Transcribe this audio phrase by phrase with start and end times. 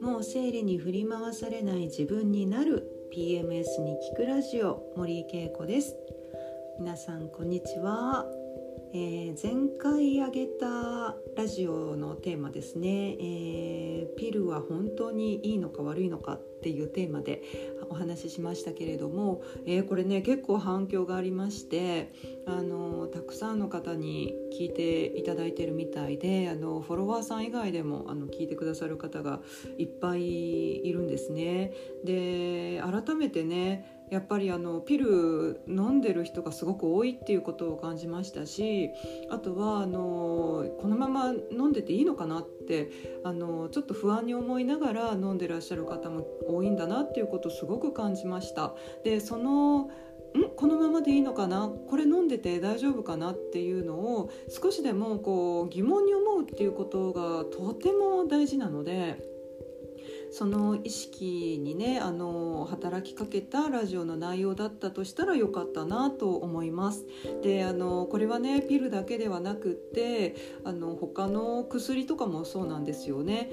[0.00, 5.96] もう生理に振り回されない自分になる PMS に聞くラジオ森井恵子です。
[6.78, 8.26] 皆さんこんにちは。
[8.94, 17.42] えー、前回挙げたラジオのテーマですね、えー、ピルは本当にいいのか悪いのかっていうテーマで
[17.90, 22.12] お話ししましたけれども、えー、これね結構反響がありまして
[22.46, 29.40] あのたくさんの方に聞いていただいてるみたいであのフォロワーさん以外でもあの聞いてくださる方が
[29.76, 31.72] いっぱいいるんですね。
[32.04, 38.90] で改めてねやっぱりあのピル飲んでる人がすごく多いっていうことを感じましたし
[39.30, 42.52] あとはあのこのまま飲んでていいのかなって
[43.24, 48.74] あのちょっと不安に思いながら飲んでらっしゃる方も多いんだなっていうことをすごく感じました。
[49.04, 49.90] でそのん？
[50.56, 51.68] このままでいいのかな？
[51.68, 53.32] これ飲んでて大丈夫かな？
[53.32, 59.31] っていうのを少しでもこう疑問に思うっていうことがとても大事なので。
[60.32, 67.04] その意識にねあの働きかけたラジオの内容だったとしたらよかったなと思います。
[67.42, 73.50] であのこれはねピルだけではなくってあの他の薬とかもそうなんですよね。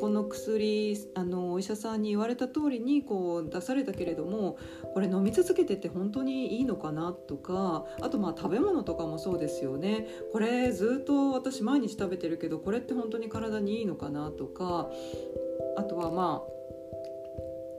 [0.00, 4.58] この薬あのお医者さんに言われた通りにこう出されたけれども
[4.92, 14.90] これ飲み続けてて本当にいいのかなとかあとまあ食べ物とかもそうですよねこれずっと私毎日食べてるけどこれって本当に体にいいのかなとか
[15.78, 16.58] あとはまあ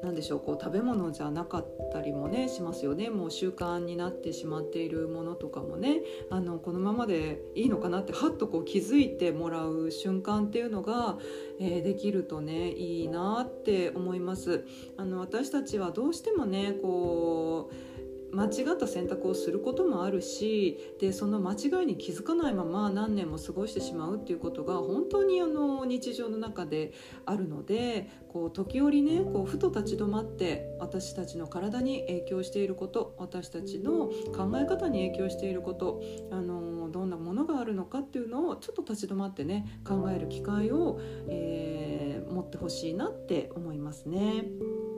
[0.02, 6.00] 何でしょうこう食べ物じゃなかったりもねしますよねもう習慣になってしまっているものとかもね
[6.32, 11.18] あのこのままでいいのかなってはっとこう気づいてもらう瞬間っていうのが、
[11.60, 14.66] えー、できるとねいいなって思います。
[14.98, 17.99] あの私たちはどうしてもねこう
[18.34, 26.94] 間違った選択をすることもあるしでその間違いに気づかないまま何年も過ごしてしまうっていうことが本当にあの日常の中で
[27.26, 36.02] あるのでこう時折ねこうふと立ち止まって私たちの体に影響していること私たちの考え方に影響していること
[36.32, 44.89] あのどんなものがあるのかっていうのをちょっと立ち止まってね考える機会を、えー、持ってほしいなって思いますね。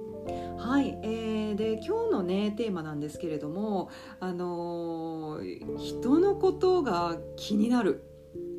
[0.57, 8.07] はい、えー、で今日のねテーマなんですけれども、あのー、人のことが気になる。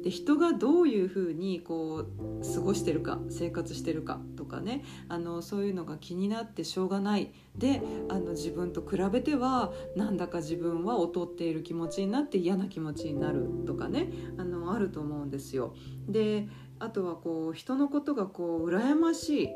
[0.02, 7.32] で人がどういうふうにこう過ごしてるか生活してるかとかねあのそういうのが気になってしょうがない。
[7.56, 15.74] であの自分と比べてはなんだか自分は劣っている気持ちになって嫌な気持ちになるとかねあのあると思うんですよ。
[16.08, 19.48] であとはこう人のことがこう羨ましい。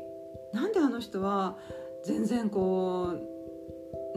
[0.53, 1.57] なんであの人は
[2.03, 3.37] 全然こう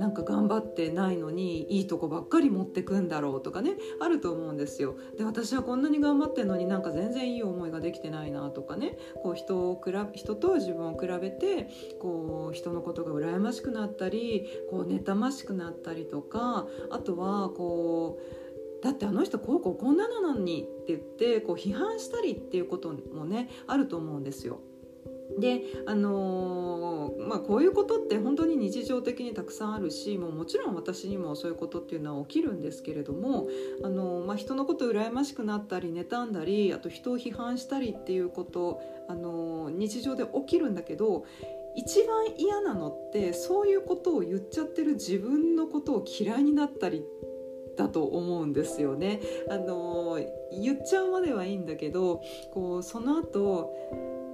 [0.01, 4.97] なんか頑張ってないのにいいとこばっかり持ってくんだろうとかねあると思うんですよ。
[5.19, 11.69] で私はこんなに頑張ってんのになんか全然いい思いができてないなとかねこう人を比人と自分を比べて
[12.01, 18.19] こう人のことが羨ましくなったりこう妬ましくなったりとかあとはこ
[18.81, 24.61] うだってあの人こうこうこんなのなのにって言ってこう批判したりっていうこともねあると思うんですよ。
[25.39, 26.80] であのー、
[27.31, 33.47] まあ、こういうことって本当に日常的にたくさんあるしもうもちろん私にもそういうことっていうのは起きるんですけれども、
[33.85, 41.25] あの、まあ、人のこと羨ましくなったり妬んだりあと人を批判したりっていうこと、あの、日常で起きるんだけど
[41.77, 47.05] 一番嫌なのってそういうことを言っちゃってる自分のことを嫌いになったり
[47.77, 49.21] だと思うんですよね。
[49.49, 50.19] あの
[50.51, 53.73] 言っちゃうまではいいんだけどこうその後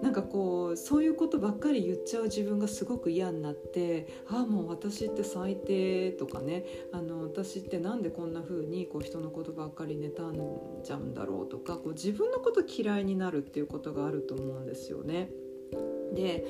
[0.03, 15.31] なんかこうそういうことばっかり言っちゃう自分がすごく嫌になってああもう私って最低とかねあの私ってなんでこんな風にこう人のことばっかり妬んじゃうんだろうとかこう自分のこと嫌いになるっていうことがあると思うんですよね。
[16.15, 16.45] で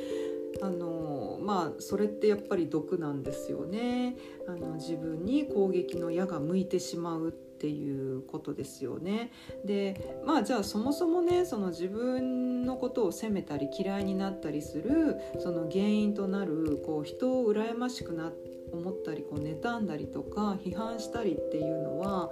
[0.63, 4.17] あのまあそれってやっぱり毒なんですよね
[4.49, 9.33] あの自分に攻撃の矢が向いてしまうっていうことですよね。
[9.65, 18.31] でまあじゃあそもそもねその自分のことを責めたり嫌いになったりするその原因となるこう人を羨ましくな
[18.73, 22.31] 思ったりこう妬んだりとか批判したりっていうのは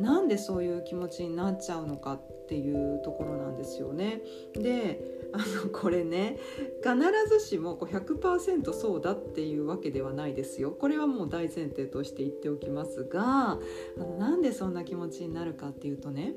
[0.00, 4.22] なんでそういう気持ちになっちゃうのかっていうところなんですよね。
[4.54, 5.00] で
[5.32, 6.38] あのこれね
[6.82, 6.96] 必
[7.28, 13.58] ずしもこう100%そうだっていうわけではないですよこれはもう大前提として言っておきますがあ
[13.96, 16.34] のなんでそんな気持ちになるかっていうとね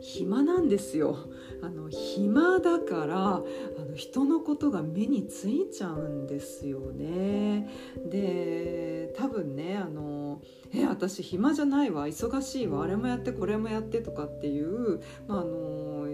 [0.00, 1.16] 暇なんですよ。
[1.62, 3.42] あの暇だからあ
[3.88, 7.68] の人のことが目についちゃうんですよね。
[8.08, 10.40] で多分ねあの
[10.72, 12.06] え私暇じゃないわ。
[12.06, 12.82] 忙しいわ。
[12.82, 16.06] あれもやってこれもやってとかっていう、まあ、あの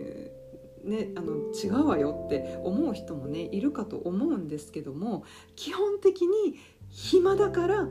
[0.84, 5.24] ね、あの違うわよって思う人もねいるかと思うんですけども
[5.56, 6.58] 基本的に
[6.90, 7.88] 暇だから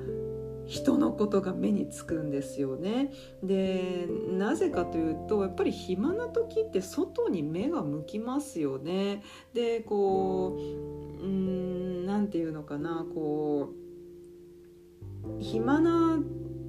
[0.66, 3.12] 人のことが目につくんですよね。
[3.44, 9.24] でなぜかというとやっぱり暇な時って外に目が向きますよね。
[9.54, 16.20] でこううん何て言うのかなこう暇な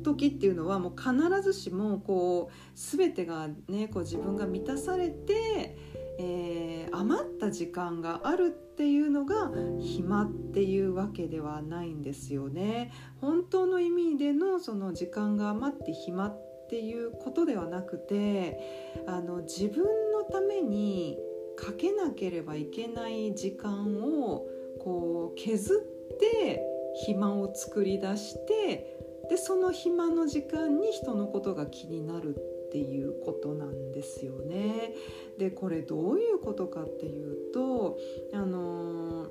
[0.03, 5.77] 時っていうのはもう必ずしもこう全てがねこう自分が満たされて
[6.19, 9.51] えー、余った時間があるっていうのが
[9.81, 12.93] 暇っていうわけではないんですよね。
[13.21, 18.59] 本当の意味でのその時間が余って暇っていうことではなくて
[19.07, 21.19] あの自分のために
[21.57, 24.47] かけなければいけない時間を
[24.81, 26.63] こう削って
[27.07, 32.37] 暇を作り出してでその暇の時間に人のことが気になる
[32.75, 34.93] っていうことなんですよね。
[35.39, 37.97] でこれどういうことかっていうと
[38.33, 39.29] あの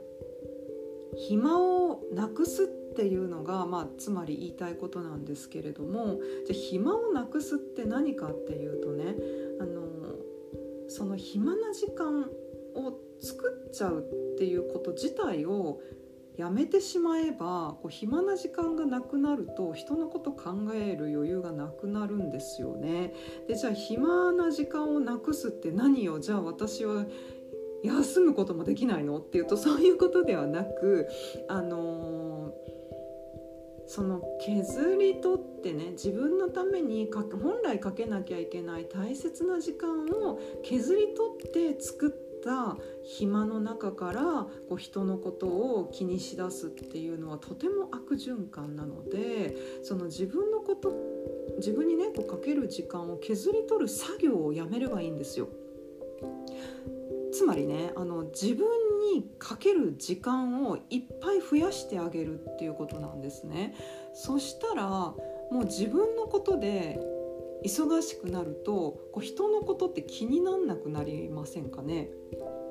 [1.18, 9.16] 暇をなくすっていうのが、まあ、つまり言いたいことなんですけれどもじゃ暇をなくすって何かっていうとね
[9.60, 9.82] あの
[10.88, 12.22] その暇な時間
[12.76, 15.82] を作っちゃうっていうこと自体を
[16.38, 23.14] やめてしまえばこう暇な時間がなくなると人のこと考える余裕がなくなるんですよね。
[23.48, 27.06] でじゃあ暇な時間をなくすって何よじゃあ私は
[27.84, 29.20] 休むこともできないの？
[29.20, 31.08] っていうとそういうことではなく
[31.50, 32.83] あのー、
[33.86, 44.22] その削り取ってね自分のためにか本来かけなきゃいけない大切な時間を削り取って作った暇の中から
[44.68, 50.94] こう人のことを気にしだすっていうのはとても悪循環なのでその自分のこと
[51.58, 55.48] 自分にねこうかける時間を削り取る作業をやめればいいんですよ。
[57.32, 58.68] つまりねあの自分
[59.14, 63.76] にかける時間をいっぱい増やしてあげるっていうことなんですね。
[64.14, 65.16] そしたらも
[65.52, 67.00] う自分のことで
[67.66, 72.10] 忙しくなるとこう人のことって気になんなくなりませんかね？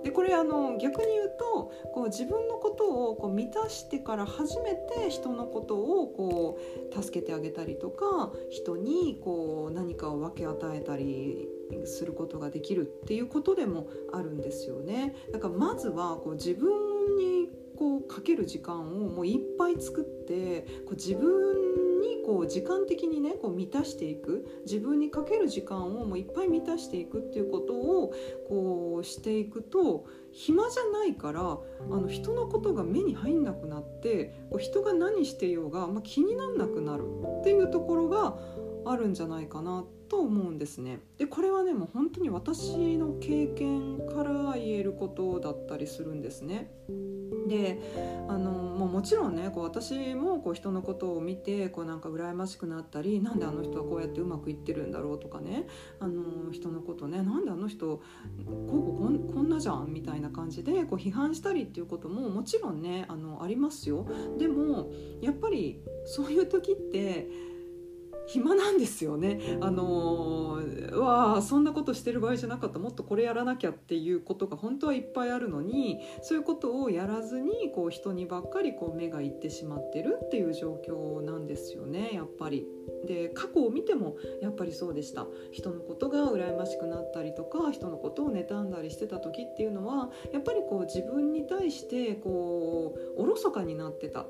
[0.03, 6.59] でこれあの逆に言うとこう自分のことをこう満たしてから初めて人のことをこ
[6.93, 11.49] う助けてあげたりとか人にこう何かを分け与えたり
[11.85, 15.15] することができるっていうことでもあるんですよね。
[15.33, 21.62] だからまずはこう自分にこうかける時間をもういっぱい作ってこう自分
[22.25, 28.13] こう時間的にねこう満たしていく自分にかける時間をもういっぱい満たしていくっていうことを
[28.49, 31.57] こうしていくと暇じゃないからあ
[31.89, 37.05] の人のことが目に入んなくなってこう人が何してようが、まあ、気になんなくなる
[37.41, 38.37] っていうところが
[38.85, 41.01] あるんじゃないかなと思うんですね。
[41.19, 46.71] でこれはねもう本当に私の経験から言えることだったりするんですね。
[47.49, 47.79] で
[48.29, 55.67] あのもうもちろんねこう私もこう人のことを見てこうなんか羨ましくなったりなんであの人はこうやってうまくいってるんだろうとかね
[56.01, 58.03] あの人のことねなんであの人こ
[58.47, 64.07] うこうこんなじゃんみたいな感じでこう批判したりっていうことももちろんねあのありますよ。
[64.39, 64.91] でも
[65.21, 67.29] やっぱりそういう時って
[68.27, 69.59] 暇なんですよね。
[69.61, 82.67] あのー、わあそんなことしてる場合じゃなかったもっとこれやらなきゃっていうことが本当はいっぱいあるのにそういうことをやらずにこう人にばっかりこう目がいってしまってるっていう状況なんですよねやっぱり。
[83.07, 94.27] で過去を見てもやっぱりそうでした人のことが羨ましくなったりとか人のことを妬んだりしてた時っていうのはやっぱりこう自分に対してこうおろそかになってた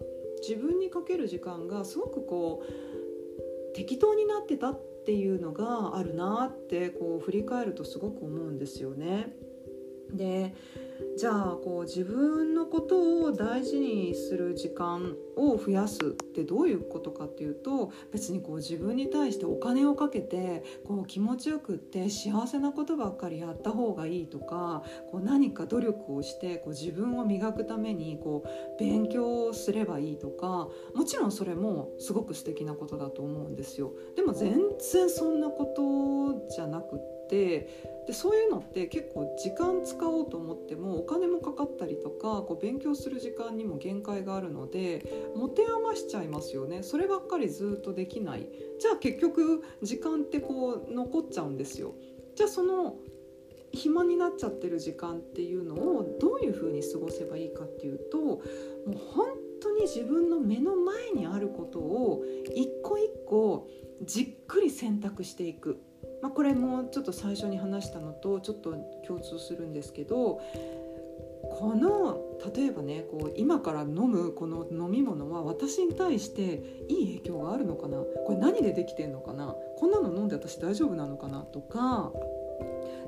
[0.47, 3.02] 自分にかける時間がすごくこう
[3.75, 9.35] 適当になってたっていうのがあるなってこう振り返るとすごく思うんですよね。
[10.13, 10.55] で
[11.17, 33.93] じゃあこう自分のことを大事にする時間を増やすってどういうことかっていうと別にこう自分に対してお金をかけてこう気持ちよくって幸せなことばっかりやった方がいいとかこう何か努力をしてこう自分を磨くためにこう勉強すればいいとかもちろんそれもすごく素敵なことだと思うんですよ。
[34.17, 34.59] でも全
[34.93, 37.67] 然そんなことじゃなくって
[38.07, 46.83] でそういうのって結構時間使おうと思ってもお金もかかったりとかこう勉強する時間にも限界があるので持て余しちゃいますよね。
[46.83, 48.47] そればっかりずっとできない。
[48.79, 51.95] じゃあ結局時間ってこう残っちゃうんですよ。
[52.35, 52.97] じゃあその
[53.73, 58.43] 暇になっちゃってる時間っていうのをどういうふうに過ごせばいいかっていうともう
[59.15, 59.29] 本
[59.63, 62.25] 当に自分の目の前にあることを
[62.55, 63.69] 一個一個
[64.03, 65.81] じっくり選択していく、
[66.21, 68.73] まあ、これもちょっと最初に話したのとちょっと
[69.07, 70.41] 共通するんですけど
[71.51, 72.21] この
[72.55, 77.99] 例えばねこう今から飲むこの飲み物は私に対していい影響があるのかな？
[77.99, 79.55] これ何でできてんのかな？
[79.79, 81.41] こんなの飲んで私大丈夫なのかな？
[81.41, 82.13] とか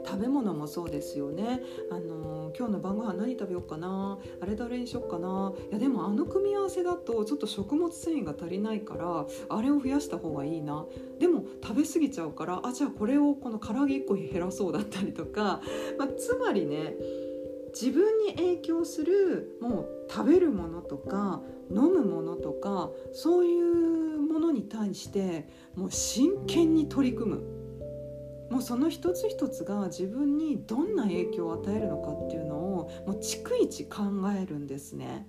[0.04, 1.60] 食べ物もそうですよね。
[1.90, 4.18] あの今日の晩ご飯何食べようかな。
[4.40, 5.52] あれどれにしようかな。
[5.70, 10.86] いやでもあの組み合わせだとちょっと食物繊維が足りないからあれを増やした方がいいな。
[11.18, 15.60] でも食べ過ぎちゃうからあじゃあこれをこの唐揚げ1個減らそうだったりとか、
[15.98, 16.94] まあ、つまりね
[17.74, 27.53] 自分に影響するもう食べるものとか飲むものとかそういうものに対してもう真剣に取り組む。
[28.54, 34.02] もうその一つ一つが自分にどんな影響を与えるのかっていうのをもう逐一考
[34.40, 35.26] えるんですね。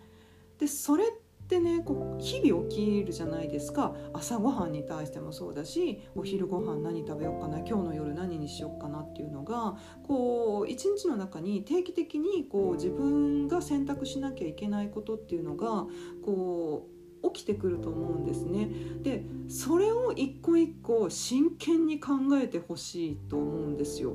[0.59, 1.07] でそれっ
[1.47, 15.87] てねこう日々起きるじゃないですか朝ごはんに対してもそうだしお昼ご飯何食べようかな今日の夜何にしようかなっていうのがこう一日の中に定期的にこう自分が選択しなきゃいけないことっていうのが
[16.23, 16.94] こう
[17.33, 18.69] 起きてくると思うんですね。
[19.01, 24.13] でそれを一個一個真剣に考えてほしいと思うんですよ。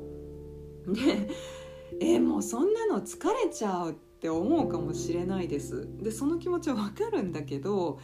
[0.87, 1.29] で
[1.99, 7.99] え、もうそんなの疲れちゃうって思うかもしれないですでその気持ちはわかるんだけど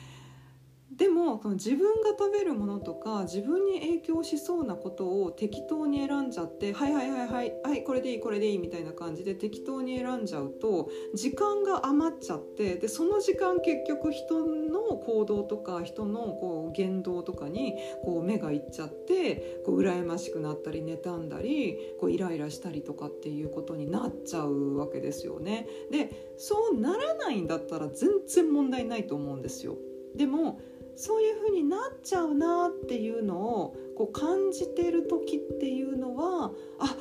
[0.97, 25.67] でもその自分が食べるものとか自分に影響しそうなことを適当に選んじゃってはいはいはいはいはいこれでいいこれでいいみたいな感じで適当に選んじゃうと時間が余っちゃってでその時間結局人の行動とか人のこう言動とかにこう目がいっちゃってこう羨ましくなったり妬んだりこうイライラしたりとかっていうことになっちゃうわけですよね。
[25.91, 29.75] でそうならないんだったら全然問題ないと思うんですよ。
[30.15, 30.59] でも
[30.97, 36.95] そういう風になっちゃうなっていうのをこう感じてる時っていうのはあ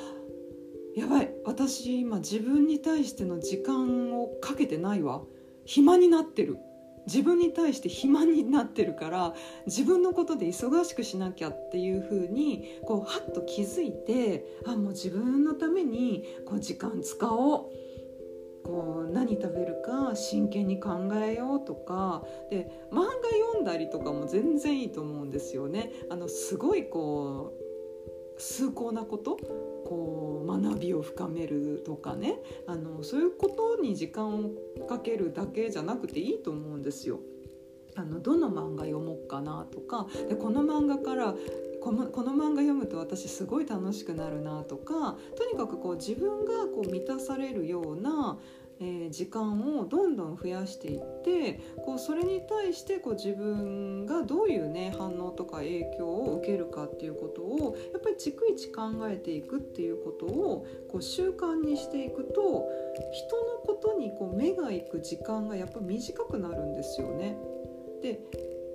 [0.95, 5.23] やばい私今自分に対しての時間をかけてないわ。
[5.65, 6.59] 暇になってる。
[7.07, 9.35] 自分に対して暇になってるから
[9.67, 17.86] 自分のことで忙しくしなきゃっていう風にこうハッと気づいてあもう自分のためにこう時間使おう。
[18.67, 23.05] こう何食べるか真剣に考えようとかで漫画
[23.53, 25.93] 読んだりとかも全然いいと思うんですよね。
[26.11, 27.55] あのすごいこ
[28.37, 29.37] う崇高なこと？
[29.87, 34.51] こう学びを深めるとかねあのそういうことに時間を
[34.89, 37.21] かけるだけじゃなくていいと思うんですよ。
[37.97, 41.35] あのどの漫画読もうかなとかでこの漫画から
[41.83, 48.39] このこの漫画読むと私すごい楽しくなるなとかとにかくこう自分がこう満たされるような
[48.79, 62.69] えー、時間をどんどん増やしていってこうそれに対してこう自分がどういう、ね、反応とか影響を受けるかっていうことをやっぱり逐一考えていくっていうことをこう習慣にしていくと
[63.13, 67.37] 人のことにこう目が行く時間がやっぱ短くなるんですよね。
[68.07, 68.21] で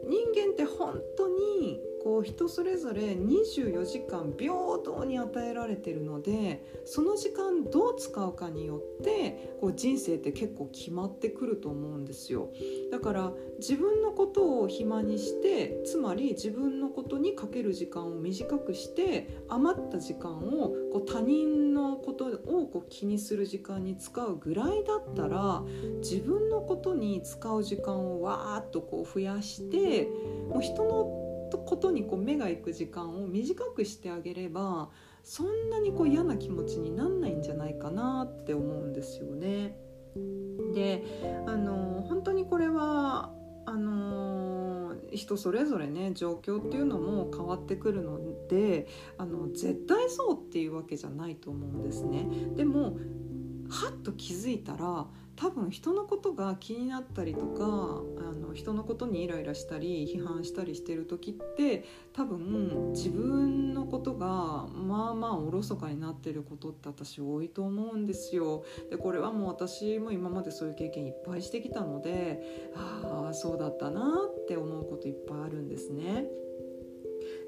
[0.04, 4.54] 人間って本当にこう人それぞれ24時間平
[4.84, 12.50] 等に与えられてるのでその時間どう使うかによってこう人生って結構決まってくると思うんですよ。
[12.92, 25.64] だから自分のことを暇にしてつまり自分のことにかける時間を短くして余った時間をこう他人のことをこう気にする時間に使うぐらいだったら
[26.00, 30.08] 自分のことに使う時間をわーっとこう増やして
[30.50, 31.21] もう人の
[31.58, 34.90] ことにこう目が行く時間を短くしてあげれば
[35.24, 39.76] そんなにこう嫌な気持ちになんないんじゃないかなって思うんですよね。
[40.74, 41.04] で
[41.48, 43.32] あの本当にこれは
[43.66, 52.28] あの人それぞれね状況っていうのも変わってくるのであの絶対そうっていうわけじゃないと思うんですね。
[52.56, 52.98] でも
[53.70, 68.64] はっと気づいたら多分人のことが気になったりとかあの人のことにイライラしたり批判したりしてる時って多分自分のことがまあまあおろそかになってることって私多いと思うんですよ。
[68.90, 76.28] でこれはもう私も今までそういう経験いっぱいしてきたのでああそうだったなって思うこといっぱいあるんですね。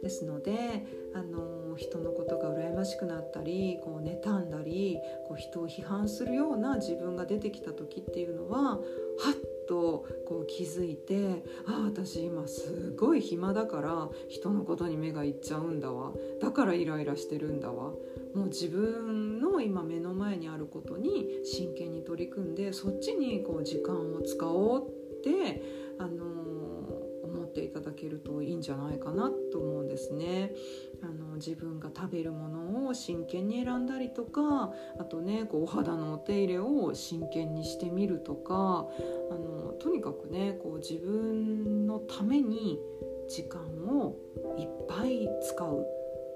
[0.04, 8.80] ですのであの人のことが羨ましくなったりこう妬んだりこう人を批判するような自分が出てきた時っていうのははっ
[9.68, 16.12] とこう気づいてああ私今すごい暇だから人のことに目がいっちゃうんだわ。
[16.42, 17.94] だからイライラしてるんだわ。
[18.36, 25.64] もう自分の今目の前にあることに真剣に取り組んでそっちにこう時間を使おうって
[25.98, 26.44] あの
[27.54, 30.52] っていただけるといいんじゃないかなと思うんですね。
[31.04, 38.88] あの自分が食べるものを真剣に選んだりとかあとねこうお肌のお手入れを真剣にしてみるとか
[39.30, 42.80] あのとにかくねこう自分のために
[43.28, 44.16] 時間を
[44.58, 45.86] いっぱい使う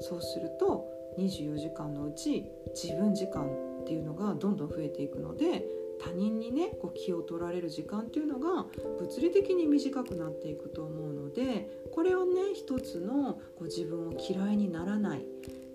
[0.01, 0.85] そうすると
[1.17, 2.45] 24時間のうち
[2.75, 3.45] 自分時間
[3.81, 5.65] っていうのがどんどん増えていくので
[5.99, 8.65] 他人にねこう気を取られる時間っていうのが
[8.99, 15.25] 物理的に短くなっていくと思うのでこれをね一つのこう自分を嫌いにならない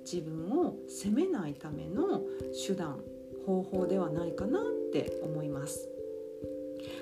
[0.05, 2.23] 自分を責めないための
[2.67, 3.01] 手段
[3.47, 4.63] 方法ではないかなっ
[4.93, 5.89] て思います。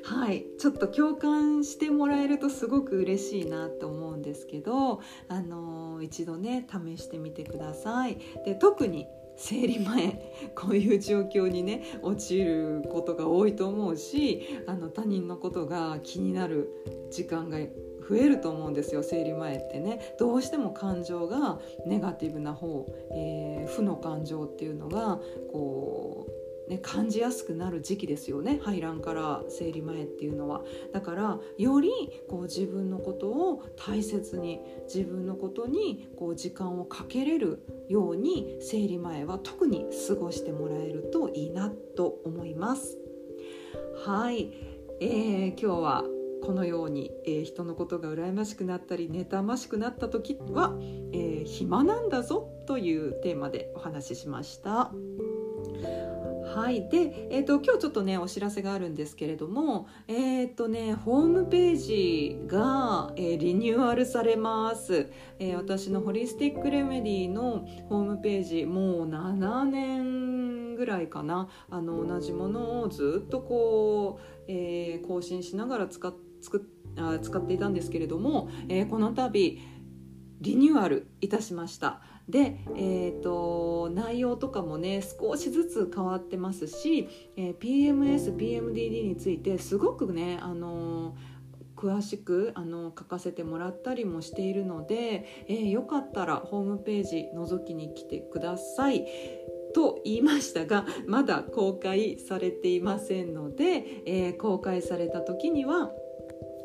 [0.05, 8.19] はいちょっと共感してもらえるとすごく嬉しいなと思うんですけど、あのー、一度ね試してみてください。
[8.45, 9.07] で特に
[9.41, 10.21] 生理前
[10.55, 16.69] こういう状況にね陥ることが多いと思うしあの他人のことが気になる
[17.11, 20.15] 時間が増えると思うんですよ生理前ってね。
[20.19, 25.21] どうしても感情がネガティブな方、えー、負の感情っていうのが
[25.53, 26.40] こう
[26.71, 28.61] ね、感じやすくなる時期ですよね。
[28.63, 30.63] 排卵から生理前っていうのは。
[30.93, 31.91] だからより
[32.29, 42.97] こう自分のことを大切に自分のことにこう時間をかけれるように生理前は特に過ごしてもらえるといいなと思います。
[44.07, 44.53] はい、
[45.01, 46.05] えー、今日は
[46.45, 50.77] このように、えー、人のことが羨ましくなったり妬ましくなった時は、
[51.13, 54.93] えー、暇なんだぞというテーマでお話ししました。
[56.55, 56.89] はい。
[56.89, 71.49] で、えーと、今日ちょっとねお知らせがあるんですけれどもえっ、ー、とねホームページが、えー、リニューアルされます、えー、私のホリスティックレメディのホームページもう7年ぐらいかな。
[71.71, 76.13] あの同じものをずっとこう、え更新しながら使っ
[76.97, 79.59] あ使っていたんですけれども、えこの度
[80.41, 91.17] リニューアルいたしましたで、えーと、内容とかもね少しずつ変わってますし、えー、PMS、PMDD についてすごくね、あの
[91.77, 99.07] 詳しくあの書かせてもらったりもしているので、えー、よかったらホームページ覗きに来てください。
[99.73, 105.91] と言いましたがまだ公開されていませんので、え、公開された時には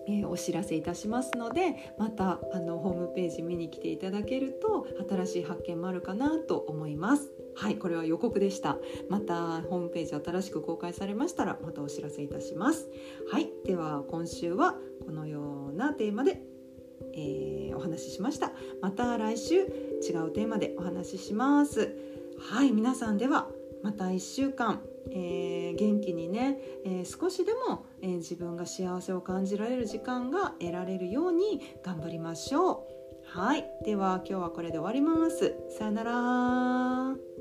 [0.07, 7.31] えー、お知らせいたしますのでまたあのホームページ見に来ていただけると新しい発見もあるかなと思います。
[7.55, 8.77] はいこれは予告でした。
[9.09, 12.89] またホームページ新しく公開されましたらまたお知らせいたします。
[13.31, 16.41] はいでは今週はこのようなテーマで
[17.13, 18.51] えー、お話ししました。
[18.81, 21.95] また来週違うテーマでお話しします。
[22.39, 23.47] はい皆さんでは
[23.83, 24.81] また1週間。
[25.11, 32.95] えー、元気にね、えー、少しでも、えー、自分が幸せを感じられる時間が得られるように頑張りましょう。
[33.25, 33.65] はい。
[33.83, 35.55] では今日はこれで終わります。
[35.77, 37.34] さよなら。